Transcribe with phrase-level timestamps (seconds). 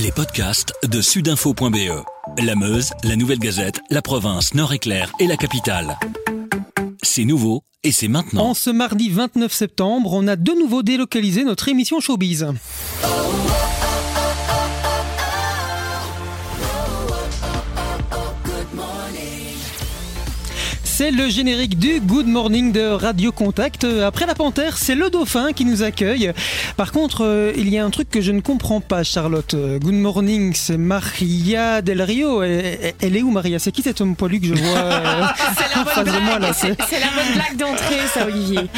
[0.00, 2.04] Les podcasts de sudinfo.be.
[2.38, 5.98] La Meuse, la Nouvelle Gazette, la province, Nord-Éclair et la capitale.
[7.02, 8.50] C'est nouveau et c'est maintenant.
[8.50, 12.46] En ce mardi 29 septembre, on a de nouveau délocalisé notre émission Showbiz.
[20.98, 23.84] C'est le générique du Good Morning de Radio Contact.
[23.84, 26.32] Après la panthère, c'est le dauphin qui nous accueille.
[26.76, 29.54] Par contre, euh, il y a un truc que je ne comprends pas, Charlotte.
[29.54, 32.42] Euh, Good Morning, c'est Maria Del Rio.
[32.42, 33.60] Elle, elle est où, Maria?
[33.60, 35.22] C'est qui cet homme poilu que je vois euh,
[35.56, 36.38] C'est la bonne moi, là?
[36.40, 38.58] blague, C'est- c'est c'est la bonne blague d'entrée, ça, Olivier.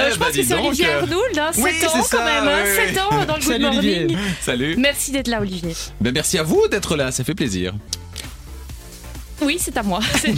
[0.00, 2.16] Euh, Eh je bah, pense que c'est donc, Olivier Arnould, hein, 7 oui, ans c'est
[2.16, 3.98] quand même, hein, oui, 7 ans dans le Good Salut, Olivier.
[4.00, 4.18] Morning.
[4.42, 4.74] Salut.
[4.78, 5.74] Merci d'être là, Olivier.
[6.00, 7.72] Ben, merci à vous d'être là, ça fait plaisir.
[9.42, 10.00] Oui, c'est à moi.
[10.20, 10.34] C'est-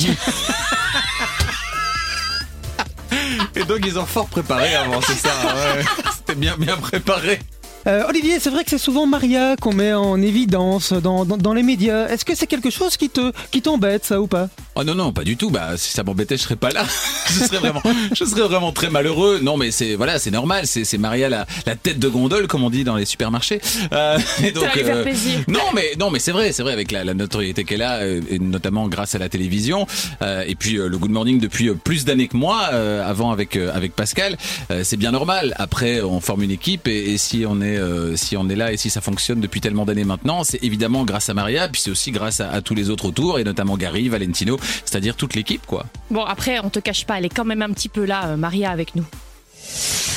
[3.57, 5.31] Et donc ils ont fort préparé avant, c'est ça.
[6.17, 7.41] C'était bien bien préparé.
[7.87, 12.07] Euh, Olivier, c'est vrai que c'est souvent Maria qu'on met en évidence dans les médias.
[12.09, 14.49] Est-ce que c'est quelque chose qui te qui t'embête, ça ou pas?
[14.75, 15.51] Oh non non, pas du tout.
[15.51, 16.85] Bah si ça m'embêtait, je serais pas là.
[17.29, 17.83] je serais vraiment,
[18.15, 19.39] je serais vraiment très malheureux.
[19.43, 20.67] Non mais c'est voilà, c'est normal.
[20.67, 23.61] C'est c'est Maria la, la tête de gondole comme on dit dans les supermarchés.
[23.93, 24.71] Euh, et donc,
[25.03, 25.41] plaisir.
[25.49, 28.23] Non mais non mais c'est vrai, c'est vrai avec la, la notoriété qu'elle a euh,
[28.31, 29.87] et notamment grâce à la télévision
[30.23, 32.71] euh, et puis euh, le Good Morning depuis euh, plus d'années que moi.
[32.73, 34.39] euh, avant avec euh, avec Pascal,
[34.71, 35.55] euh, c'est bien normal.
[35.59, 38.73] Après on forme une équipe et, et si on est euh, si on est là
[38.73, 41.91] et si ça fonctionne depuis tellement d'années maintenant, c'est évidemment grâce à Maria puis c'est
[41.91, 45.65] aussi grâce à, à tous les autres autour et notamment Gary, Valentino, c'est-à-dire toute l'équipe
[45.67, 45.87] quoi.
[46.11, 48.37] Bon, après, on te cache pas, elle est quand même un petit peu là, euh,
[48.37, 49.07] Maria, avec nous.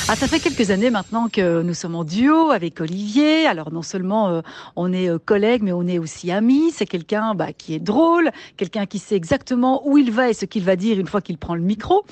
[0.08, 3.44] Ah, ça fait quelques années maintenant que nous sommes en duo avec Olivier.
[3.48, 4.40] Alors non seulement euh,
[4.76, 6.70] on est euh, collègues, mais on est aussi amis.
[6.70, 10.44] C'est quelqu'un bah, qui est drôle, quelqu'un qui sait exactement où il va et ce
[10.44, 12.04] qu'il va dire une fois qu'il prend le micro.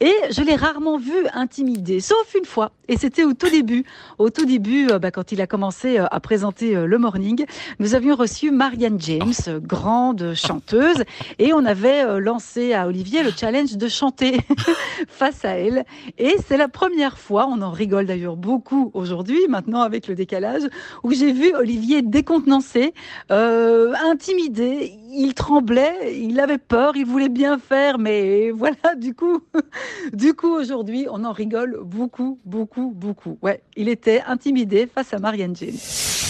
[0.00, 2.72] Et je l'ai rarement vu intimider, sauf une fois.
[2.88, 3.84] Et c'était au tout début.
[4.16, 7.44] Au tout début, euh, bah, quand il a commencé à présenter le morning,
[7.80, 11.04] nous avions reçu Marianne James, grande chanteuse,
[11.38, 14.38] et on avait lancé à Olivier le challenge de chanter
[15.08, 15.84] face à elle.
[16.16, 20.62] Et c'est la première fois, on en rigole d'ailleurs beaucoup aujourd'hui, maintenant avec le décalage,
[21.02, 22.94] où j'ai vu Olivier décontenancé,
[23.30, 29.40] euh, intimidé, il tremblait, il avait peur, il voulait bien faire, mais voilà, du coup,
[30.12, 33.38] du coup aujourd'hui, on en rigole beaucoup, beaucoup, beaucoup.
[33.42, 36.21] Ouais, il était intimidé face à Marianne James.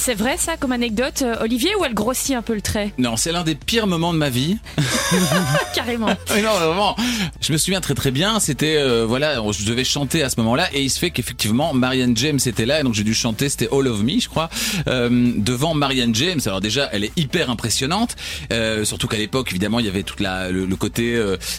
[0.00, 3.18] C'est vrai, ça, comme anecdote, euh, Olivier, ou elle grossit un peu le trait Non,
[3.18, 4.56] c'est l'un des pires moments de ma vie.
[5.74, 6.06] Carrément.
[6.06, 6.96] Non, vraiment.
[7.42, 8.40] Je me souviens très très bien.
[8.40, 12.16] C'était euh, voilà, je devais chanter à ce moment-là, et il se fait qu'effectivement Marianne
[12.16, 13.50] James était là, et donc j'ai dû chanter.
[13.50, 14.48] C'était All of Me, je crois,
[14.88, 16.40] euh, devant Marianne James.
[16.46, 18.16] Alors déjà, elle est hyper impressionnante,
[18.54, 21.14] euh, surtout qu'à l'époque, évidemment, il y avait toute la le, le côté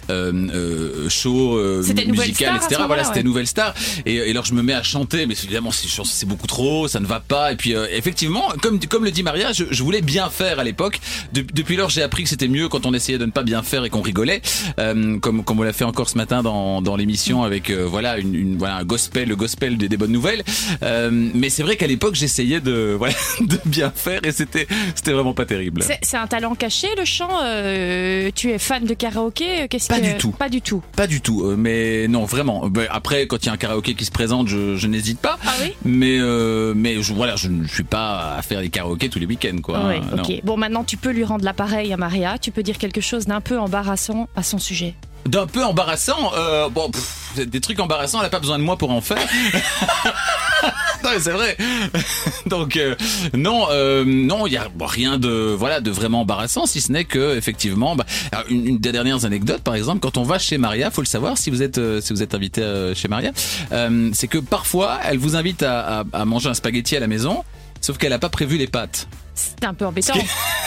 [0.10, 2.82] euh, show, euh, musical, etc.
[2.88, 3.24] Voilà, c'était ouais.
[3.24, 3.76] Nouvelle Star.
[4.08, 7.06] Et, et alors je me mets à chanter, mais évidemment, c'est beaucoup trop, ça ne
[7.06, 7.52] va pas.
[7.52, 7.86] Et puis euh,
[8.32, 11.00] effectivement, comme comme le dit Maria, je, je voulais bien faire à l'époque.
[11.34, 13.64] De- depuis lors, j'ai appris que c'était mieux quand on essayait de ne pas bien
[13.64, 14.42] faire et qu'on rigolait,
[14.80, 18.18] euh, comme comme on l'a fait encore ce matin dans dans l'émission avec euh, voilà
[18.18, 20.44] une, une voilà un gospel, le gospel des, des bonnes nouvelles.
[20.84, 25.12] Euh, mais c'est vrai qu'à l'époque, j'essayais de voilà de bien faire et c'était c'était
[25.12, 25.84] vraiment pas terrible.
[25.84, 30.00] C'est c'est un talent caché, le chant euh, Tu es fan de karaoké Qu'est-ce Pas
[30.00, 30.32] que- du tout.
[30.32, 30.82] Pas du tout.
[30.96, 32.68] Pas du tout, euh, mais non vraiment.
[32.70, 35.38] Ben, Après, quand il y a un karaoké qui se présente, je, je n'hésite pas.
[35.46, 35.74] Ah oui?
[35.86, 39.26] Mais euh, mais je, voilà, je ne suis pas à faire des karaokés tous les
[39.26, 39.80] week-ends quoi.
[40.14, 40.42] Ok.
[40.44, 42.38] Bon, maintenant, tu peux lui rendre l'appareil à Maria.
[42.38, 44.96] Tu peux dire quelque chose d'un peu embarrassant à son sujet.
[45.26, 46.32] D'un peu embarrassant.
[46.36, 49.20] Euh, bon, pff, des trucs embarrassants, elle a pas besoin de moi pour en faire.
[51.04, 51.56] non, c'est vrai.
[52.48, 52.96] Donc euh,
[53.34, 57.06] non, euh, non, il y a rien de voilà de vraiment embarrassant, si ce n'est
[57.06, 58.06] que effectivement, bah,
[58.50, 61.38] une, une des dernières anecdotes, par exemple, quand on va chez Maria, faut le savoir
[61.38, 63.32] si vous êtes euh, si vous êtes invité chez Maria,
[64.14, 67.44] c'est que parfois elle vous invite à, à, à manger un spaghetti à la maison,
[67.82, 69.08] sauf qu'elle a pas prévu les pâtes.
[69.34, 70.14] C'est un peu embêtant.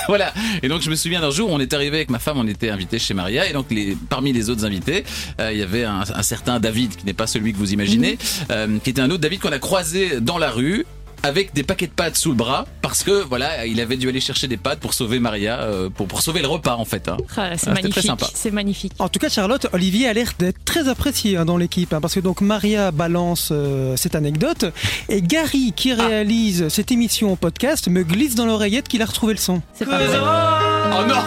[0.06, 0.34] Voilà.
[0.62, 2.68] Et donc je me souviens d'un jour, on est arrivé avec ma femme, on était
[2.68, 5.02] invité chez Maria, et donc les, parmi les autres invités,
[5.40, 8.18] euh, il y avait un, un certain David qui n'est pas celui que vous imaginez,
[8.50, 10.84] euh, qui était un autre David qu'on a croisé dans la rue
[11.24, 14.20] avec des paquets de pâtes sous le bras parce que voilà il avait dû aller
[14.20, 17.16] chercher des pâtes pour sauver Maria euh, pour pour sauver le repas en fait hein.
[17.36, 18.04] Ah, c'est Ah, magnifique.
[18.04, 18.26] sympa.
[18.34, 18.92] C'est magnifique.
[18.98, 22.14] En tout cas, Charlotte, Olivier a l'air d'être très apprécié hein, dans l'équipe, hein, parce
[22.14, 24.66] que donc Maria balance euh, cette anecdote
[25.08, 29.32] et Gary, qui réalise cette émission au podcast, me glisse dans l'oreillette qu'il a retrouvé
[29.34, 29.62] le son.
[29.72, 30.18] C'est pas vrai.
[30.18, 31.22] oh non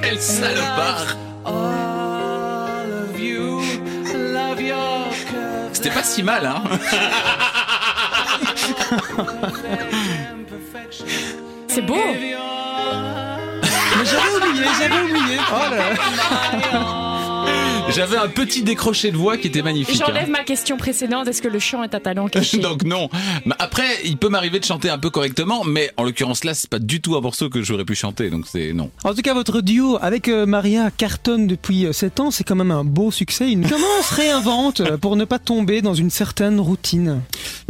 [0.00, 1.16] quel salopard
[5.72, 6.62] c'était pas si mal hein
[11.68, 11.96] C'est beau.
[11.96, 12.36] Mais
[14.04, 15.38] j'avais oublié, j'avais oublié.
[15.50, 15.84] Oh là là.
[17.98, 19.96] J'avais un petit décroché de voix qui était magnifique.
[19.96, 20.30] J'enlève hein.
[20.30, 21.26] ma question précédente.
[21.26, 23.08] Est-ce que le chant est un talent caché Donc non.
[23.58, 26.78] Après, il peut m'arriver de chanter un peu correctement, mais en l'occurrence là, c'est pas
[26.78, 28.92] du tout un morceau que j'aurais pu chanter, donc c'est non.
[29.02, 32.70] En tout cas, votre duo avec euh, Maria cartonne depuis 7 ans, c'est quand même
[32.70, 33.50] un beau succès.
[33.50, 33.68] Une...
[33.68, 37.20] Comment on se réinvente euh, pour ne pas tomber dans une certaine routine?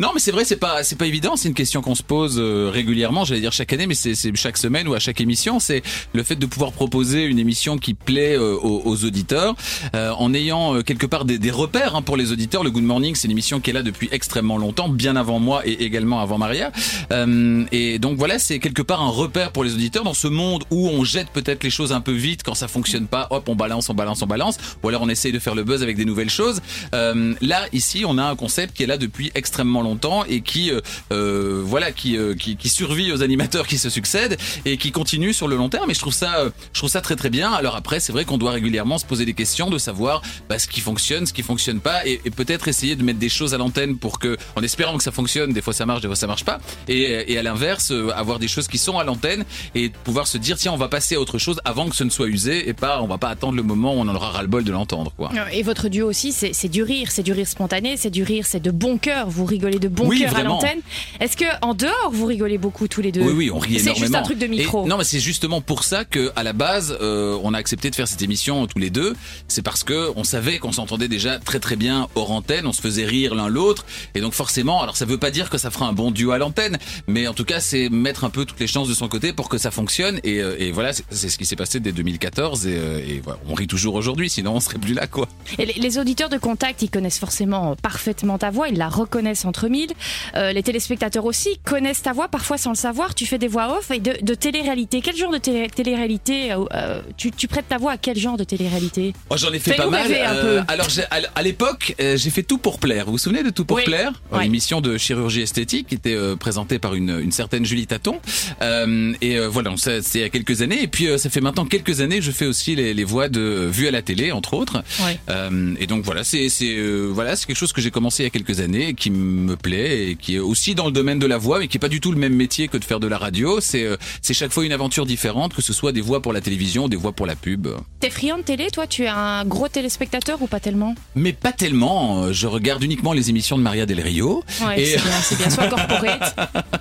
[0.01, 1.35] Non, mais c'est vrai, c'est pas c'est pas évident.
[1.35, 3.25] C'est une question qu'on se pose euh, régulièrement.
[3.25, 5.59] J'allais dire chaque année, mais c'est chaque semaine ou à chaque émission.
[5.59, 5.83] C'est
[6.13, 9.57] le fait de pouvoir proposer une émission qui plaît euh, aux, aux auditeurs,
[9.97, 12.65] euh, en ayant euh, quelque part des, des repères hein, pour les auditeurs.
[12.65, 15.67] Le Good Morning, c'est une émission qui est là depuis extrêmement longtemps, bien avant moi
[15.67, 16.73] et également avant Maria.
[17.13, 20.65] Euh, et donc voilà, c'est quelque part un repère pour les auditeurs dans ce monde
[20.71, 23.29] où on jette peut-être les choses un peu vite quand ça fonctionne pas.
[23.31, 24.59] Hop, on balance, on balance, on balance.
[24.83, 26.61] Ou alors on essaye de faire le buzz avec des nouvelles choses.
[26.95, 30.71] Euh, là, ici, on a un concept qui est là depuis extrêmement longtemps et qui,
[30.71, 30.81] euh,
[31.13, 35.33] euh, voilà, qui, euh, qui, qui survit aux animateurs qui se succèdent et qui continue
[35.33, 35.91] sur le long terme.
[35.91, 37.53] Et je trouve ça, je trouve ça très très bien.
[37.53, 40.08] Alors après, c'est vrai qu'on doit régulièrement se poser des questions, de savoir
[40.49, 43.29] bah, ce qui fonctionne, ce qui fonctionne pas, et, et peut-être essayer de mettre des
[43.29, 46.09] choses à l'antenne pour que, en espérant que ça fonctionne, des fois ça marche, des
[46.09, 46.59] fois ça marche pas,
[46.89, 49.45] et, et à l'inverse, euh, avoir des choses qui sont à l'antenne
[49.75, 52.11] et pouvoir se dire tiens, on va passer à autre chose avant que ce ne
[52.11, 54.43] soit usé et pas, on va pas attendre le moment où on en aura ras
[54.43, 55.31] le bol de l'entendre, quoi.
[55.53, 58.45] Et votre duo aussi, c'est c'est du rire, c'est du rire spontané, c'est du rire,
[58.47, 59.29] c'est de bon cœur.
[59.29, 60.81] Vous rigolez de bon Oui, cœur à l'antenne.
[61.21, 63.23] Est-ce que en dehors vous rigolez beaucoup tous les deux?
[63.23, 64.05] Oui, oui, on rit C'est énormément.
[64.07, 64.85] juste un truc de micro.
[64.85, 67.91] Et non, mais c'est justement pour ça que, à la base, euh, on a accepté
[67.91, 69.15] de faire cette émission tous les deux.
[69.49, 72.81] C'est parce que on savait qu'on s'entendait déjà très très bien hors antenne, on se
[72.81, 75.87] faisait rire l'un l'autre, et donc forcément, alors ça veut pas dire que ça fera
[75.87, 78.67] un bon duo à l'antenne, mais en tout cas, c'est mettre un peu toutes les
[78.67, 80.21] chances de son côté pour que ça fonctionne.
[80.25, 83.39] Et, euh, et voilà, c'est ce qui s'est passé dès 2014, et, euh, et voilà,
[83.49, 85.29] on rit toujours aujourd'hui, sinon on serait plus là, quoi.
[85.59, 89.69] Et les, auditeurs de contact, ils connaissent forcément parfaitement ta voix, ils la reconnaissent entre
[89.69, 89.91] mille.
[90.37, 93.15] Euh, les téléspectateurs aussi connaissent ta voix, parfois sans le savoir.
[93.15, 95.01] Tu fais des voix off et de, de télé-réalité.
[95.01, 98.45] Quel genre de télé- télé-réalité euh, tu, tu prêtes ta voix à quel genre de
[98.45, 99.15] télé-réalité?
[99.31, 100.07] Oh, j'en ai fait pas mal.
[100.11, 100.89] Euh, alors
[101.35, 103.07] à l'époque, euh, j'ai fait tout pour plaire.
[103.07, 103.85] Vous vous souvenez de tout pour Oui.
[103.85, 104.13] plaire?
[104.33, 104.43] Ouais.
[104.45, 108.21] L'émission de chirurgie esthétique qui était euh, présentée par une, une certaine Julie Taton.
[108.63, 110.83] Euh, et voilà, c'est il y a quelques années.
[110.83, 113.69] Et puis ça fait maintenant quelques années que je fais aussi les, les voix de
[113.71, 114.83] vues à la télé, entre autres.
[115.05, 115.19] Ouais.
[115.29, 118.27] Euh, et donc voilà, c'est c'est euh, voilà, c'est quelque chose que j'ai commencé il
[118.27, 121.19] y a quelques années, et qui me plaît et qui est aussi dans le domaine
[121.19, 123.01] de la voix, mais qui est pas du tout le même métier que de faire
[123.01, 123.61] de la radio.
[123.61, 126.41] C'est euh, c'est chaque fois une aventure différente, que ce soit des voix pour la
[126.41, 127.69] télévision, des voix pour la pub.
[128.01, 128.87] T'es friand de télé, toi?
[128.87, 132.25] Tu es un gros téléspectateur ou pas tellement Mais pas tellement.
[132.25, 134.43] euh, Je regarde uniquement les émissions de Maria Del Rio.
[134.67, 135.51] Ouais, Et- c'est bien, c'est bien.
[135.51, 136.37] Soit corporate.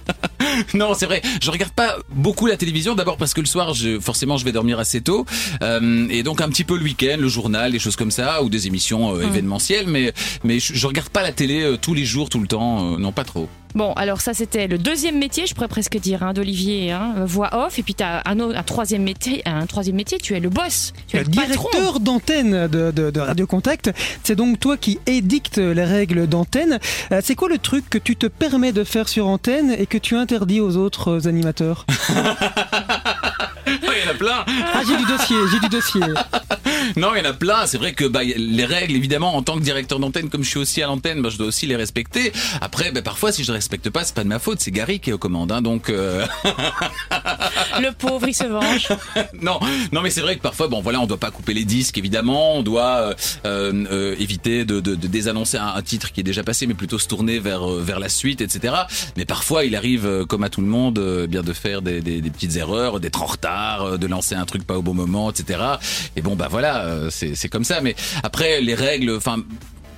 [0.74, 1.22] non, c'est vrai.
[1.42, 2.96] Je regarde pas beaucoup la télévision.
[2.96, 5.26] D'abord parce que le soir, je, forcément, je vais dormir assez tôt,
[5.62, 8.50] Euh, et donc un petit peu le week-end, le journal, des choses comme ça, ou
[8.50, 9.88] des émissions euh, événementielles.
[9.88, 10.14] Mais
[10.44, 12.94] mais je, je regarde pas la télé euh, tous les jours, tout le temps.
[12.94, 13.50] euh, non, pas trop.
[13.76, 17.50] Bon, alors ça c'était le deuxième métier, je pourrais presque dire, hein, d'Olivier, hein, voix
[17.66, 17.78] off.
[17.78, 20.18] Et puis t'as un, autre- un troisième métier, un troisième métier.
[20.18, 23.92] Tu es le boss, tu es Le directeur d'antenne de, de- de Radio Contact,
[24.24, 26.80] c'est donc toi qui édictes les règles d'antenne.
[27.12, 29.98] Euh, C'est quoi le truc que tu te permets de faire sur antenne et que
[30.00, 31.86] tu interdis aux autres euh, animateurs
[33.68, 34.46] Il y en a plein.
[34.74, 36.02] Ah, j'ai du dossier, j'ai du dossier.
[36.96, 37.66] Non, il y en a plein.
[37.66, 40.60] C'est vrai que bah, les règles, évidemment, en tant que directeur d'antenne, comme je suis
[40.60, 42.32] aussi à l'antenne, bah, je dois aussi les respecter.
[42.62, 44.60] Après, bah, parfois, si je ne respecte pas, c'est pas de ma faute.
[44.62, 45.52] C'est Gary qui est aux commandes.
[45.52, 46.26] Hein, donc, euh,
[47.80, 48.88] Le pauvre, il se venge.
[49.42, 49.60] non,
[49.92, 52.56] non, mais c'est vrai que parfois, bon, voilà, on doit pas couper les disques, évidemment.
[52.56, 53.14] On doit euh,
[53.46, 56.74] euh, euh, éviter de, de, de désannoncer un, un titre qui est déjà passé, mais
[56.74, 58.74] plutôt se tourner vers euh, vers la suite, etc.
[59.16, 62.02] Mais parfois, il arrive, euh, comme à tout le monde, euh, bien de faire des,
[62.02, 64.94] des, des petites erreurs, d'être en retard, euh, de lancer un truc pas au bon
[64.94, 65.60] moment, etc.
[66.16, 67.82] Et bon, bah voilà, euh, c'est c'est comme ça.
[67.82, 69.38] Mais après, les règles, enfin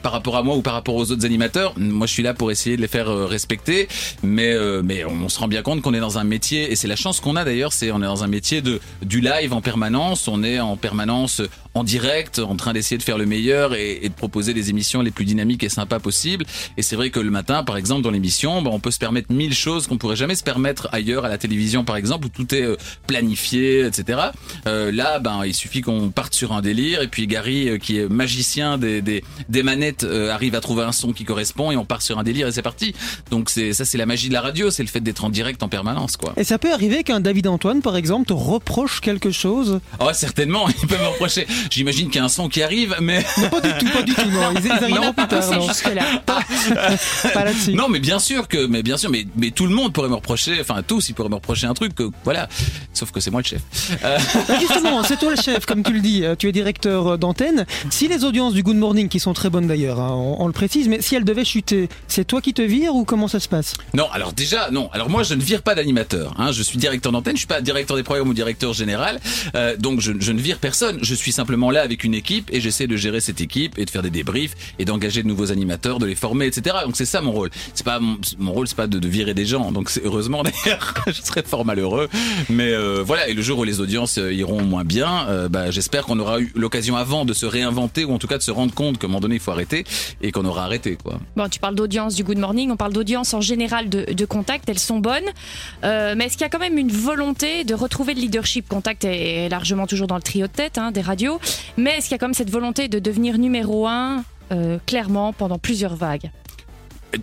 [0.02, 2.52] par rapport à moi ou par rapport aux autres animateurs, moi je suis là pour
[2.52, 3.88] essayer de les faire euh, respecter,
[4.24, 6.88] mais euh, mais on se rend bien compte qu'on est dans un métier et c'est
[6.88, 9.62] la chance qu'on a d'ailleurs, c'est on est dans un métier de du live en
[9.62, 11.42] permanence, on est en permanence
[11.76, 15.12] en direct, en train d'essayer de faire le meilleur et, de proposer les émissions les
[15.12, 16.46] plus dynamiques et sympas possibles.
[16.78, 19.32] Et c'est vrai que le matin, par exemple, dans l'émission, bah, on peut se permettre
[19.32, 22.54] mille choses qu'on pourrait jamais se permettre ailleurs à la télévision, par exemple, où tout
[22.56, 22.76] est euh,
[23.08, 24.20] planifié, etc.
[24.68, 28.00] Euh, là, ben il suffit qu'on parte sur un délire et puis Gary, euh, qui
[28.00, 31.78] est magicien des des, des manettes, euh, arrive à trouver un son qui correspond et
[31.78, 32.94] on part sur un délire et c'est parti.
[33.32, 35.62] Donc c'est ça, c'est la magie de la radio, c'est le fait d'être en direct
[35.64, 36.34] en permanence, quoi.
[36.38, 40.68] Et ça peut arriver qu'un David Antoine, par exemple, te reproche quelque chose Oh, certainement,
[40.82, 41.48] il peut me reprocher.
[41.70, 44.30] J'imagine qu'il y a un son qui arrive, mais Pas du tout, pas du tout,
[44.30, 44.52] non.
[44.56, 45.68] Ils, ils arriveront plus tard, C'est non.
[45.68, 46.04] jusque-là.
[46.26, 47.74] Pas là-dessus.
[47.74, 50.16] non, mais bien sûr que, mais bien sûr, mais mais tout le monde pourrait me
[50.16, 52.48] reprocher, enfin tous, ils pourraient me reprocher un truc, que, voilà.
[52.94, 53.62] Sauf que c'est moi le chef.
[54.04, 54.18] Euh,
[54.48, 57.18] Bah, justement, c'est toi le chef, comme tu le dis, euh, tu es directeur euh,
[57.18, 57.66] d'antenne.
[57.90, 60.88] Si les audiences du Good Morning, qui sont très bonnes d'ailleurs, hein, on, le précise,
[60.88, 63.76] mais si elle devait chuter, c'est toi qui te vires ou comment ça se passe?
[63.94, 64.90] Non, alors déjà, non.
[64.92, 66.34] Alors moi, je ne vire pas d'animateur.
[66.38, 66.52] Hein.
[66.52, 69.20] Je suis directeur d'antenne, je suis pas directeur des programmes ou directeur général.
[69.56, 71.00] Euh, donc je, ne vire personne.
[71.02, 73.90] Je suis simplement là avec une équipe et j'essaie de gérer cette équipe et de
[73.90, 76.78] faire des débriefs et d'engager de nouveaux animateurs, de les former, etc.
[76.86, 77.50] Donc c'est ça mon rôle.
[77.74, 79.72] C'est pas mon, rôle, c'est pas de, virer des gens.
[79.72, 82.10] Donc c'est heureusement d'ailleurs, je serais fort malheureux.
[82.50, 83.28] Mais euh, voilà.
[83.30, 86.52] Et le jour où les audiences euh, iront moins bien, bah, j'espère qu'on aura eu
[86.56, 89.10] l'occasion avant de se réinventer ou en tout cas de se rendre compte qu'à un
[89.10, 89.69] moment donné il faut arrêter
[90.22, 91.20] et qu'on aura arrêté quoi.
[91.36, 94.80] Bon, tu parles d'audience du Good Morning, on parle d'audience en général de, Contact, elles
[94.80, 95.24] sont bonnes.
[95.84, 98.68] Euh, mais est-ce qu'il y a quand même une volonté de retrouver le leadership?
[98.68, 101.40] Contact est largement toujours dans le trio de tête hein, des radios.
[101.78, 105.34] Mais est-ce qu'il y a quand même cette volonté de devenir numéro un euh, clairement
[105.34, 106.30] pendant plusieurs vagues?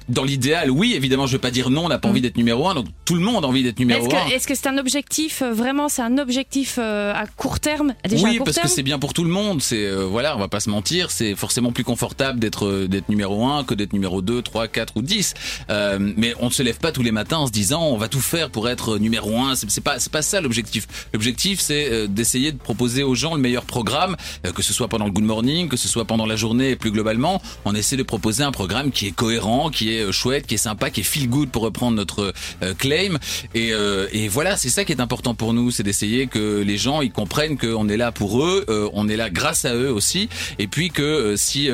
[0.09, 2.69] Dans l'idéal, oui, évidemment, je vais pas dire non, on n'a pas envie d'être numéro
[2.69, 2.75] un.
[2.75, 4.29] Donc tout le monde a envie d'être numéro Est-ce un.
[4.29, 7.95] que est-ce que c'est un objectif euh, vraiment C'est un objectif euh, à court terme
[8.05, 9.63] déjà à oui, court parce que c'est bien pour tout le monde.
[9.63, 13.09] C'est euh, voilà, on va pas se mentir, c'est forcément plus confortable d'être euh, d'être
[13.09, 15.35] numéro 1 que d'être numéro 2, 3, 4 ou 10.
[15.71, 18.09] Euh, mais on ne se lève pas tous les matins en se disant on va
[18.09, 19.55] tout faire pour être numéro 1.
[19.55, 20.87] C'est c'est pas c'est pas ça l'objectif.
[21.13, 24.17] L'objectif c'est euh, d'essayer de proposer aux gens le meilleur programme,
[24.47, 26.77] euh, que ce soit pendant le Good Morning, que ce soit pendant la journée et
[26.77, 30.47] plus globalement, on essaie de proposer un programme qui est cohérent, qui est euh, chouette,
[30.47, 33.19] qui est sympa, qui est feel good pour reprendre notre euh, claim.
[33.55, 36.79] Et, euh, et voilà, c'est ça qui est important pour nous, c'est d'essayer que les
[36.79, 38.65] gens ils comprennent qu'on est là pour eux,
[38.95, 40.29] on est là grâce à eux aussi,
[40.59, 41.69] et puis que si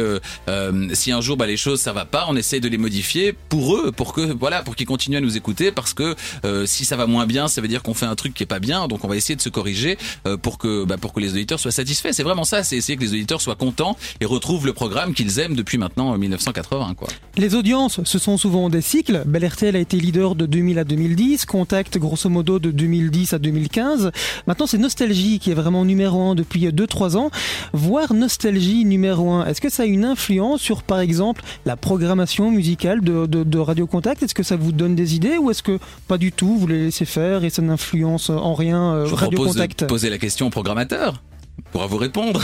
[0.93, 3.77] si un jour bah, les choses ça va pas, on essaye de les modifier pour
[3.77, 6.17] eux, pour que voilà, pour qu'ils continuent à nous écouter, parce que
[6.67, 8.61] si ça va moins bien, ça veut dire qu'on fait un truc qui est pas
[8.61, 9.97] bien, donc on va essayer de se corriger
[10.43, 12.13] pour que bah, pour que les auditeurs soient satisfaits.
[12.13, 15.39] C'est vraiment ça, c'est essayer que les auditeurs soient contents et retrouvent le programme qu'ils
[15.39, 17.09] aiment depuis maintenant euh, 1980 quoi.
[17.37, 19.23] Les audiences, ce sont souvent des cycles.
[19.27, 23.39] Bel RTL a été leader de 2000 à 2010, Contact grosso modo de 2010 à
[23.39, 24.11] 2015.
[24.47, 27.31] Maintenant, c'est Nostalgie qui est vraiment numéro un depuis 2-3 ans.
[27.73, 32.51] Voir Nostalgie numéro un, est-ce que ça a une influence sur, par exemple, la programmation
[32.51, 34.23] musicale de, de, de Radio Contact?
[34.23, 36.85] Est-ce que ça vous donne des idées ou est-ce que pas du tout, vous les
[36.85, 39.81] laissez faire et ça n'influence en rien euh, Je Radio propose Contact?
[39.81, 41.23] de poser la question au programmateur.
[41.71, 42.43] Pourra vous répondre.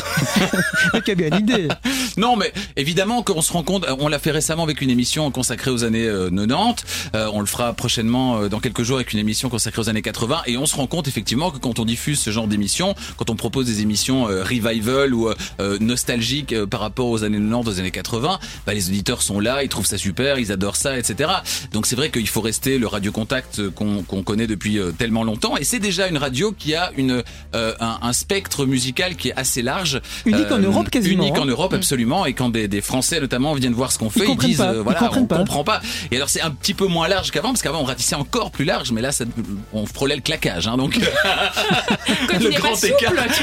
[1.05, 1.69] Quelle bien idée
[2.17, 5.31] Non, mais évidemment qu'on se rend compte, euh, on l'a fait récemment avec une émission
[5.31, 6.85] consacrée aux années euh, 90,
[7.15, 10.03] euh, on le fera prochainement euh, dans quelques jours avec une émission consacrée aux années
[10.03, 13.31] 80, et on se rend compte effectivement que quand on diffuse ce genre d'émission, quand
[13.31, 17.39] on propose des émissions euh, revival ou euh, euh, nostalgiques euh, par rapport aux années
[17.39, 20.77] 90, aux années 80, bah, les auditeurs sont là, ils trouvent ça super, ils adorent
[20.77, 21.31] ça, etc.
[21.73, 25.25] Donc c'est vrai qu'il faut rester le radio contact euh, qu'on connaît depuis euh, tellement
[25.25, 27.23] longtemps, et c'est déjà une radio qui a une
[27.55, 29.97] euh, un, un spectre musical qui est assez large,
[30.27, 31.47] Euh, Unique en Europe, quasiment, unique en hein.
[31.51, 34.59] Europe absolument, et quand des, des Français notamment viennent voir ce qu'on fait, ils, disent
[34.59, 35.39] pas, euh, ils voilà, on pas.
[35.39, 35.81] comprend pas.
[36.11, 38.65] Et alors c'est un petit peu moins large qu'avant, parce qu'avant on ratissait encore plus
[38.65, 39.25] large, mais là ça,
[39.73, 40.99] on frôlait le claquage, hein, donc
[42.41, 42.95] n'es pas souple,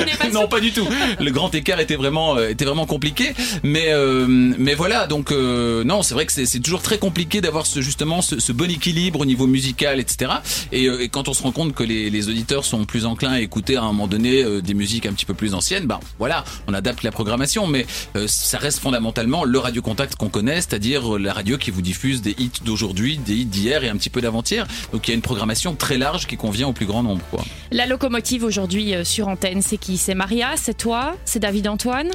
[0.06, 0.88] n'es pas non pas du tout.
[1.20, 5.84] Le grand écart était vraiment euh, était vraiment compliqué, mais euh, mais voilà donc euh,
[5.84, 8.70] non c'est vrai que c'est c'est toujours très compliqué d'avoir ce justement ce, ce bon
[8.70, 10.32] équilibre au niveau musical etc.
[10.72, 13.32] Et, euh, et quand on se rend compte que les, les auditeurs sont plus enclins
[13.34, 16.00] à écouter à un moment donné euh, des musiques un petit peu plus anciennes, ben
[16.20, 17.86] voilà on adapte la programmation, mais
[18.16, 21.82] euh, ça reste fondamentalement le radio contact qu'on connaît, c'est-à-dire euh, la radio qui vous
[21.82, 24.68] diffuse des hits d'aujourd'hui, des hits d'hier et un petit peu d'avant-hier.
[24.92, 27.24] Donc il y a une programmation très large qui convient au plus grand nombre.
[27.72, 29.98] La locomotive aujourd'hui euh, sur antenne, c'est qui?
[29.98, 32.10] C'est Maria, c'est toi, c'est David Antoine?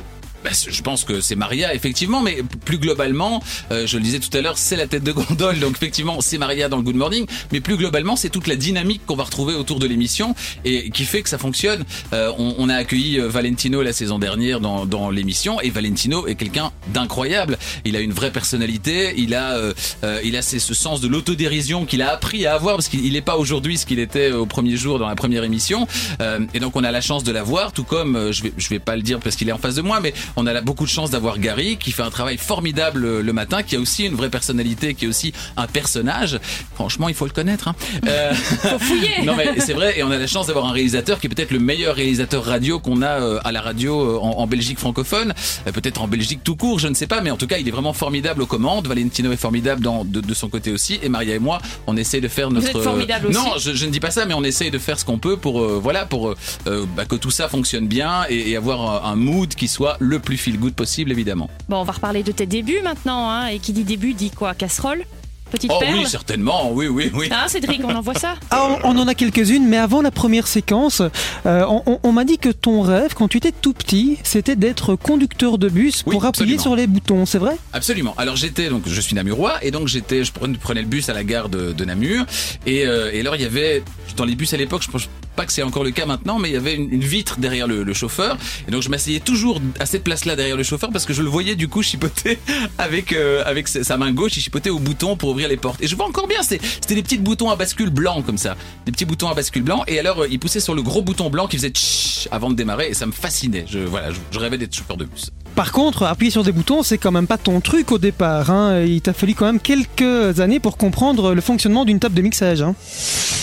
[0.52, 4.34] C- je pense que c'est Maria, effectivement, mais plus globalement, euh, je le disais tout
[4.36, 7.26] à l'heure, c'est la tête de gondole, donc effectivement, c'est Maria dans le Good Morning,
[7.52, 11.04] mais plus globalement, c'est toute la dynamique qu'on va retrouver autour de l'émission et qui
[11.04, 11.84] fait que ça fonctionne.
[12.12, 16.26] Euh, on, on a accueilli euh, Valentino la saison dernière dans, dans l'émission et Valentino
[16.26, 17.58] est quelqu'un d'incroyable.
[17.84, 19.72] Il a une vraie personnalité, il a, euh,
[20.04, 23.12] euh, il a ce ce sens de l'autodérision qu'il a appris à avoir parce qu'il
[23.12, 25.86] n'est pas aujourd'hui ce qu'il était au premier jour dans la première émission.
[26.20, 28.68] Euh, et donc on a la chance de l'avoir, tout comme euh, je vais, je
[28.68, 30.84] vais pas le dire parce qu'il est en face de moi, mais on a beaucoup
[30.84, 34.04] de chance d'avoir Gary qui fait un travail formidable euh, le matin, qui a aussi
[34.04, 36.38] une vraie personnalité, qui est aussi un personnage.
[36.74, 37.68] Franchement, il faut le connaître.
[37.68, 37.74] Hein.
[38.06, 41.18] Euh, Faut fouiller non mais c'est vrai et on a la chance d'avoir un réalisateur
[41.18, 44.38] qui est peut-être le meilleur réalisateur radio qu'on a euh, à la radio euh, en,
[44.38, 45.34] en Belgique francophone,
[45.72, 47.70] peut-être en Belgique tout court, je ne sais pas, mais en tout cas il est
[47.70, 48.86] vraiment formidable aux commandes.
[48.86, 52.20] Valentino est formidable dans, de, de son côté aussi et Maria et moi on essaie
[52.20, 52.68] de faire notre.
[52.68, 53.38] êtes formidable aussi.
[53.38, 55.36] Non, je, je ne dis pas ça, mais on essaye de faire ce qu'on peut
[55.36, 59.12] pour euh, voilà pour euh, bah, que tout ça fonctionne bien et, et avoir un,
[59.12, 61.48] un mood qui soit le plus feel good possible évidemment.
[61.68, 64.54] Bon, on va reparler de tes débuts maintenant, hein, et qui dit début dit quoi?
[64.54, 65.04] Casserole?
[65.50, 65.96] Petite Oh perle?
[65.98, 67.28] oui certainement, oui oui oui.
[67.32, 68.36] Hein, Cédric, on envoie ça?
[68.52, 71.02] Ah, on, on en a quelques-unes, mais avant la première séquence,
[71.44, 74.54] euh, on, on- on m'a dit que ton rêve, quand tu étais tout petit, c'était
[74.54, 76.62] d'être conducteur de bus Oui, pour appuyer absolument.
[76.62, 77.56] sur les boutons, c'est vrai?
[77.72, 78.14] Absolument.
[78.16, 81.14] Alors j'étais donc je suis namurois et donc j'étais je prenais, prenais le bus à
[81.14, 82.26] la gare de, de Namur
[82.64, 83.82] et, euh, et alors il y avait
[84.16, 86.50] dans les bus à l'époque je pense pas que c'est encore le cas maintenant, mais
[86.50, 88.36] il y avait une, vitre derrière le, chauffeur.
[88.68, 91.28] Et donc je m'asseyais toujours à cette place-là derrière le chauffeur parce que je le
[91.28, 92.38] voyais du coup chipoter
[92.78, 95.82] avec euh, avec sa main gauche, il chipotait au bouton pour ouvrir les portes.
[95.82, 98.56] Et je vois encore bien, c'était des petits boutons à bascule blancs comme ça,
[98.86, 99.84] des petits boutons à bascule blancs.
[99.88, 102.54] Et alors euh, il poussait sur le gros bouton blanc qui faisait tch avant de
[102.54, 103.64] démarrer et ça me fascinait.
[103.68, 105.30] Je voilà, je rêvais d'être chauffeur de bus.
[105.54, 108.50] Par contre, appuyer sur des boutons, c'est quand même pas ton truc au départ.
[108.50, 108.82] hein.
[108.82, 112.62] Il t'a fallu quand même quelques années pour comprendre le fonctionnement d'une table de mixage.
[112.62, 112.74] hein.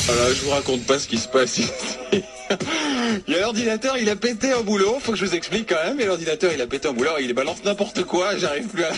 [0.07, 1.71] Voilà, je vous raconte pas ce qui se passe ici.
[3.27, 5.83] Il y a l'ordinateur, il a pété un boulot, faut que je vous explique quand
[5.83, 5.99] même.
[5.99, 8.89] Et l'ordinateur, il a pété un boulot, il balance n'importe quoi, j'arrive plus à.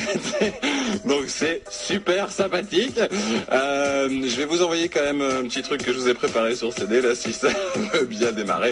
[1.08, 3.00] Donc c'est super sympathique.
[3.52, 6.56] Euh, je vais vous envoyer quand même un petit truc que je vous ai préparé
[6.56, 7.50] sur CD, là, si ça
[7.94, 8.72] veut bien démarrer.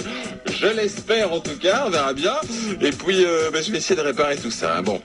[0.59, 2.35] Je l'espère en tout cas, on verra bien.
[2.81, 4.81] Et puis, euh, bah, je vais essayer de réparer tout ça.
[4.81, 5.01] Bon,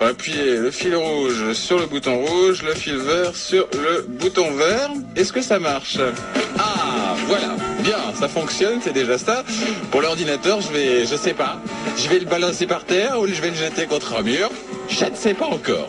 [0.00, 4.90] appuyer le fil rouge sur le bouton rouge, le fil vert sur le bouton vert.
[5.16, 5.98] Est-ce que ça marche?
[6.58, 9.15] Ah, voilà, bien, ça fonctionne, c'est déjà
[9.90, 11.60] Pour l'ordinateur, je vais, je sais pas,
[11.96, 14.50] je vais le balancer par terre ou je vais le jeter contre un mur?
[14.88, 15.88] Je ne sais pas encore.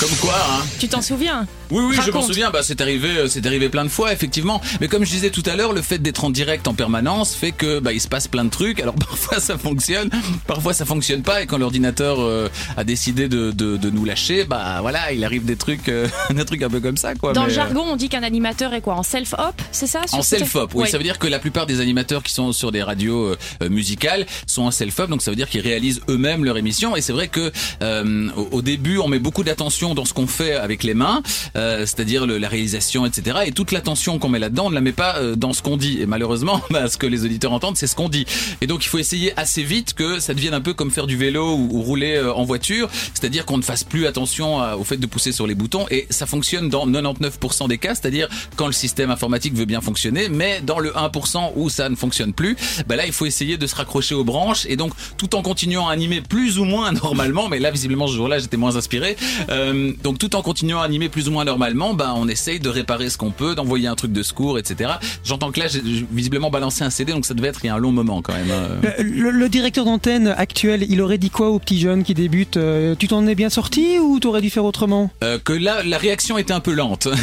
[0.00, 0.64] Comme quoi, hein.
[0.78, 2.50] Tu t'en souviens Oui, oui, je m'en souviens.
[2.50, 4.60] Bah, c'est arrivé, euh, c'est arrivé plein de fois, effectivement.
[4.80, 7.52] Mais comme je disais tout à l'heure, le fait d'être en direct en permanence fait
[7.52, 8.80] que bah, il se passe plein de trucs.
[8.80, 10.10] Alors parfois ça fonctionne,
[10.46, 11.42] parfois ça fonctionne pas.
[11.42, 15.44] Et quand l'ordinateur euh, a décidé de, de, de nous lâcher, bah voilà, il arrive
[15.44, 17.32] des trucs, euh, des trucs un peu comme ça, quoi.
[17.32, 20.00] Dans Mais, le euh, jargon, on dit qu'un animateur est quoi En self-op, c'est ça
[20.12, 20.82] En self-up, oui.
[20.84, 20.88] Ouais.
[20.88, 23.68] Ça veut dire que la plupart des animateurs qui sont sur des radios euh, euh,
[23.68, 26.96] musicales sont en self-up, donc ça veut dire qu'ils réalisent eux-mêmes leur émission.
[26.96, 30.26] Et c'est vrai que euh, au, au début, on met beaucoup d'attention dans ce qu'on
[30.28, 31.22] fait avec les mains,
[31.56, 33.38] euh, c'est-à-dire le- la réalisation, etc.
[33.46, 35.76] Et toute l'attention qu'on met là-dedans, on ne la met pas euh, dans ce qu'on
[35.76, 35.98] dit.
[36.00, 38.24] Et malheureusement, bah, ce que les auditeurs entendent, c'est ce qu'on dit.
[38.60, 41.16] Et donc, il faut essayer assez vite que ça devienne un peu comme faire du
[41.16, 44.84] vélo ou, ou rouler euh, en voiture, c'est-à-dire qu'on ne fasse plus attention à- au
[44.84, 45.86] fait de pousser sur les boutons.
[45.90, 50.28] Et ça fonctionne dans 99% des cas, c'est-à-dire quand le système informatique veut bien fonctionner,
[50.28, 53.66] mais dans le 1% où ça ne fonctionne plus, bah là, il faut essayer de
[53.66, 57.48] se raccrocher aux branches et donc tout en continuant à animer plus ou moins normalement,
[57.48, 59.16] mais là, visiblement, ce jour-là, j'étais moins inspiré.
[59.50, 62.68] Euh, donc tout en continuant à animer plus ou moins normalement, bah on essaye de
[62.68, 64.90] réparer ce qu'on peut, d'envoyer un truc de secours, etc.
[65.24, 65.80] J'entends que là, j'ai
[66.12, 68.34] visiblement balancé un CD, donc ça devait être il y a un long moment quand
[68.34, 68.50] même.
[68.50, 68.90] hein.
[68.98, 72.56] Le, le- le directeur d'antenne actuel, il aurait dit quoi aux petits jeunes qui débutent
[72.56, 75.10] Euh, Tu t'en es bien sorti ou t'aurais dû faire autrement?
[75.24, 77.08] Euh, que là, la réaction était un peu lente.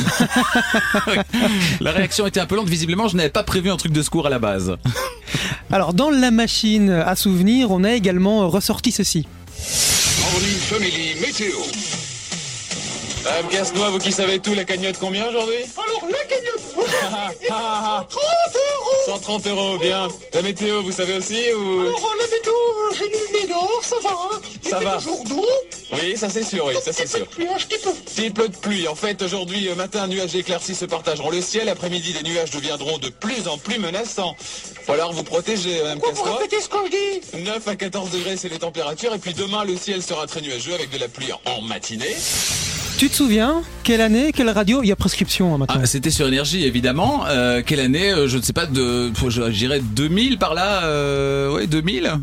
[1.81, 2.69] La réaction était un peu lente.
[2.69, 4.75] Visiblement, je n'avais pas prévu un truc de secours à la base.
[5.71, 9.27] Alors, dans la machine à souvenirs, on a également ressorti ceci.
[10.69, 11.55] Family Météo.
[13.25, 16.61] Madame Casse-Noix, vous qui savez tout, la cagnotte combien aujourd'hui Alors, la cagnotte
[18.09, 20.07] 30 euros 130 euros, bien.
[20.33, 24.09] La météo, vous savez aussi ou Alors, la météo, euh, j'ai du médor, ça va.
[24.11, 24.39] hein.
[24.63, 24.97] Il Ça fait va.
[24.97, 25.45] des jours doux,
[25.93, 27.25] Oui, ça c'est sûr, oui, ça c'est petit peu sûr.
[27.25, 27.91] de pluie, un petit peu.
[27.93, 28.87] Petit peu de pluie.
[28.87, 31.67] En fait, aujourd'hui, euh, matin, nuages éclaircis se partageront le ciel.
[31.69, 34.35] Après-midi, les nuages deviendront de plus en plus menaçants.
[34.85, 36.39] Faut alors vous protéger, Madame Pourquoi vous Casse-Noix.
[36.41, 36.77] répétez ce que
[37.33, 39.13] je dis 9 à 14 degrés, c'est les températures.
[39.15, 42.15] Et puis demain, le ciel sera très nuageux avec de la pluie en matinée.
[42.97, 44.81] Tu te souviens Quelle année Quelle radio?
[44.81, 45.81] Il y a prescription hein, maintenant.
[45.83, 47.25] Ah, C'était sur énergie, évidemment.
[47.27, 48.11] Euh, quelle année?
[48.11, 48.65] Euh, Je ne sais pas.
[48.67, 50.83] De, je dirais 2000 par là.
[50.85, 52.13] Euh, ouais, 2000.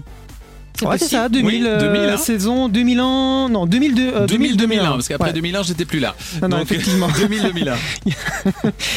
[0.90, 1.48] Ouais, c'est ça, possible.
[1.48, 2.16] 2000, Oui, euh, 2000, hein.
[2.16, 3.48] saison 2000 ans.
[3.48, 4.02] Non, 2002.
[4.14, 5.32] euh, 2000, 2001, 2001, parce qu'après Ouais.
[5.34, 6.14] 2001, j'étais plus là.
[6.40, 7.08] Non, non, Donc, effectivement.
[7.16, 7.74] 2000, 2001.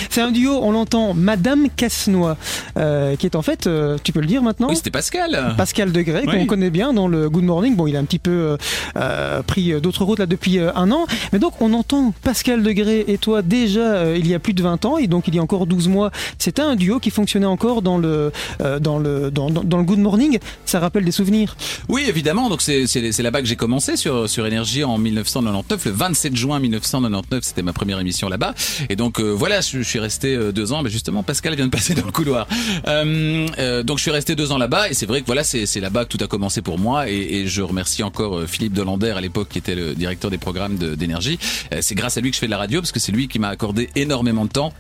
[0.10, 2.38] C'est un duo, on l'entend, Madame Casse-Noix,
[2.78, 5.54] euh, qui est en fait, euh, tu peux le dire maintenant Oui, c'était Pascal.
[5.58, 6.40] Pascal Degré, Oui.
[6.40, 7.76] qu'on connaît bien dans le Good Morning.
[7.76, 8.58] Bon, il a un petit peu euh,
[8.98, 11.06] euh, pris d'autres routes là depuis euh, un an.
[11.34, 14.62] Mais donc, on entend Pascal Degré et toi déjà euh, il y a plus de
[14.64, 16.12] 20 ans, et donc il y a encore 12 mois.
[16.38, 19.84] C'était un duo qui fonctionnait encore dans le, euh, dans le, dans, dans- dans le
[19.84, 20.40] Good Morning.
[20.66, 21.56] Ça rappelle des souvenirs.
[21.90, 22.50] Oui, évidemment.
[22.50, 27.44] Donc c'est là-bas que j'ai commencé sur sur énergie en 1999, le 27 juin 1999,
[27.44, 28.54] c'était ma première émission là-bas.
[28.90, 30.84] Et donc euh, voilà, je, suis resté euh, deux ans.
[30.84, 32.48] Mais justement, Pascal vient de passer dans le couloir.
[32.88, 35.80] Euh, euh, donc je suis resté deux ans là-bas et c'est vrai que voilà, c'est
[35.80, 37.10] là-bas que tout a commencé pour moi.
[37.10, 40.38] Et, et je remercie encore euh, Philippe Delander à l'époque qui était le directeur des
[40.38, 41.40] programmes d'énergie.
[41.82, 43.40] C'est grâce à lui que je fais de la radio parce que c'est lui qui
[43.40, 44.74] m'a accordé énormément de temps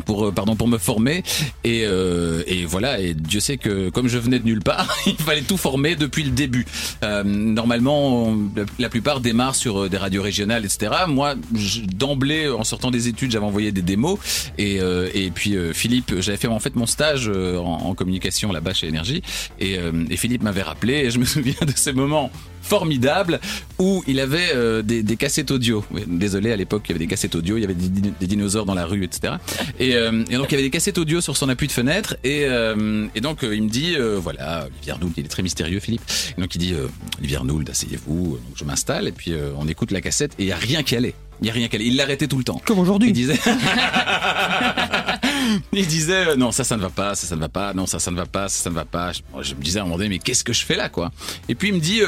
[0.00, 1.22] pour euh, pardon pour me former.
[1.64, 5.16] Et euh, et voilà et Dieu sait que comme je venais de nulle part il
[5.16, 6.66] fallait tout former depuis le début.
[7.02, 8.36] Euh, normalement
[8.78, 11.34] la, plupart démarrent sur euh, des radios régionales etc moi
[11.96, 14.18] d'emblée en sortant des études j'avais envoyé des démos.
[14.58, 18.52] Et euh, et puis euh, Philippe j'avais fait en fait mon stage en, en communication
[18.52, 19.22] là-bas chez Énergie.
[19.58, 19.76] Et,
[20.10, 22.30] et Philippe m'avait rappelé et je me souviens de ces moments
[22.62, 23.40] formidables
[23.78, 25.84] où il avait des, des cassettes audio.
[26.06, 28.26] Désolé, à l'époque, il y avait des cassettes audio, il y avait des, dino- des
[28.26, 29.34] dinosaures dans la rue, etc.
[29.78, 32.16] Et, euh, et donc, il y avait des cassettes audio sur son appui de fenêtre.
[32.24, 35.42] Et, euh, et donc, euh, il me dit, euh, voilà, Olivier Arnould, il est très
[35.42, 36.02] mystérieux, Philippe.
[36.36, 36.74] Et donc, il dit,
[37.18, 38.32] Olivier Arnould, asseyez-vous.
[38.32, 40.96] Donc, je m'installe et puis on écoute la cassette et il y a rien qui
[40.96, 41.14] allait.
[41.40, 41.86] Il y a rien qui allait.
[41.86, 42.60] Il l'arrêtait tout le temps.
[42.66, 43.12] Comme Il aujourd'hui.
[43.12, 43.38] disait.
[45.72, 47.98] il disait non ça ça ne va pas, ça ça ne va pas, non ça
[47.98, 49.12] ça ne va pas, ça ça ne va pas.
[49.12, 51.10] Je, je me disais à un moment donné mais qu'est-ce que je fais là quoi?
[51.48, 52.02] Et puis il me dit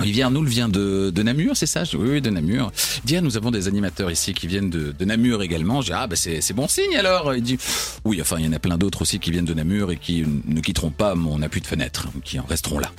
[0.00, 1.82] Olivier Arnoul vient de, de Namur, c'est ça?
[1.92, 2.72] Oui, oui, de Namur.
[3.04, 5.80] Il dit, ah, nous avons des animateurs ici qui viennent de, de Namur également.
[5.80, 7.34] Dis, ah, bah, c'est c'est bon signe alors.
[7.34, 7.58] Il dit,
[8.04, 10.24] oui, enfin, il y en a plein d'autres aussi qui viennent de Namur et qui
[10.46, 12.90] ne quitteront pas mon appui de fenêtre, qui en resteront là.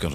[0.00, 0.08] Je,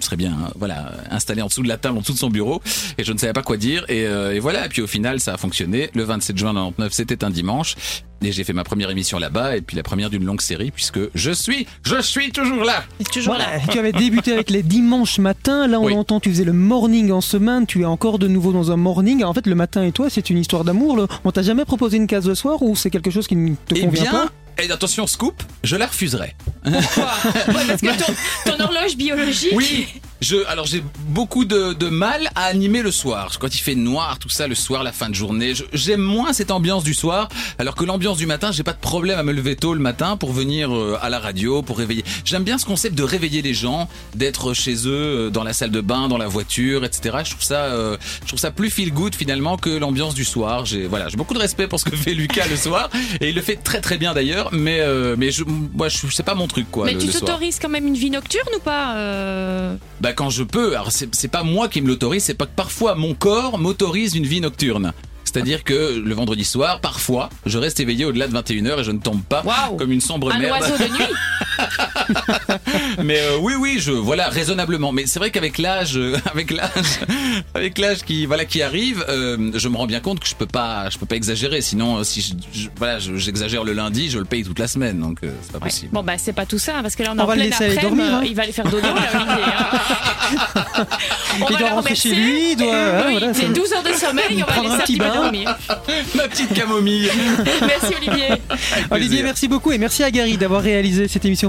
[0.00, 2.28] je serais bien, hein, voilà, installé en dessous de la table, en dessous de son
[2.30, 2.60] bureau,
[2.98, 3.84] et je ne savais pas quoi dire.
[3.88, 4.66] Et, euh, et voilà.
[4.66, 5.90] Et puis au final, ça a fonctionné.
[5.94, 7.74] Le 27 juin 99, c'était un dimanche.
[8.22, 10.98] Et j'ai fait ma première émission là-bas, et puis la première d'une longue série, puisque
[11.14, 12.84] je suis, je suis toujours là.
[13.12, 13.62] Toujours Voilà, là.
[13.70, 15.66] tu avais débuté avec les dimanches matins.
[15.66, 15.94] Là, on Oui.
[15.94, 17.66] entend, tu faisais le morning en semaine.
[17.66, 19.22] Tu es encore de nouveau dans un morning.
[19.24, 21.06] En fait, le matin et toi, c'est une histoire d'amour.
[21.24, 23.74] On t'a jamais proposé une case le soir ou c'est quelque chose qui ne te
[23.76, 24.28] Eh convient bien, pas?
[24.62, 26.34] Et attention, scoop, je la refuserai.
[26.62, 27.12] Pourquoi?
[27.48, 28.14] Ouais, Parce que ton,
[28.56, 29.52] ton horloge biologique.
[29.54, 29.88] Oui,
[30.20, 33.36] je, alors j'ai beaucoup de, de mal à animer le soir.
[33.38, 36.50] Quand il fait noir, tout ça, le soir, la fin de journée, j'aime moins cette
[36.50, 39.56] ambiance du soir, alors que l'ambiance du matin, j'ai pas de problème à me lever
[39.56, 42.04] tôt le matin pour venir euh, à la radio, pour réveiller.
[42.24, 45.70] J'aime bien ce concept de réveiller les gens, d'être chez eux, euh, dans la salle
[45.70, 47.18] de bain, dans la voiture, etc.
[47.24, 50.64] Je trouve ça, euh, je trouve ça plus feel good finalement que l'ambiance du soir.
[50.64, 52.88] J'ai, voilà, j'ai beaucoup de respect pour ce que fait Lucas le soir,
[53.20, 56.22] et il le fait très très bien d'ailleurs, mais, euh, mais je, moi, je, c'est
[56.22, 56.86] pas mon truc quoi.
[56.86, 59.76] Mais le- tu t'autorises quand même une vie nocturne ou pas euh?
[60.04, 60.72] Bah quand je peux.
[60.72, 64.26] Alors c'est pas moi qui me l'autorise, c'est pas que parfois mon corps m'autorise une
[64.26, 64.92] vie nocturne.
[65.24, 68.98] C'est-à-dire que le vendredi soir, parfois, je reste éveillé au-delà de 21h et je ne
[68.98, 69.42] tombe pas
[69.78, 70.60] comme une sombre Un merde.
[70.60, 71.06] oiseau de nuit
[73.02, 74.92] Mais euh, oui, oui, je voilà raisonnablement.
[74.92, 76.70] Mais c'est vrai qu'avec l'âge, euh, avec l'âge,
[77.54, 80.46] avec l'âge qui voilà qui arrive, euh, je me rends bien compte que je peux
[80.46, 81.60] pas, je peux pas exagérer.
[81.60, 85.00] Sinon, si je, je- voilà, je- j'exagère le lundi, je le paye toute la semaine,
[85.00, 85.64] donc euh, c'est pas Ouais.
[85.64, 85.90] possible.
[85.92, 87.80] Bon bah c'est pas tout ça parce que là on On en va aller après-midi,
[87.80, 88.22] dormir, hein.
[88.24, 89.44] il va aller faire dodo là Olivier.
[89.44, 90.86] hein.
[91.40, 93.92] On Il va doit rentrer chez lui, il doit- voilà, c'est ça- 12 heures de
[93.92, 95.14] sommeil, on va laisser un petit bain.
[95.14, 95.56] dormir.
[96.14, 97.10] Ma petite camomille.
[97.66, 98.26] Merci Olivier.
[98.30, 98.40] Avec
[98.92, 99.24] Olivier, plaisir.
[99.24, 101.48] merci beaucoup et merci à Gary d'avoir réalisé cette émission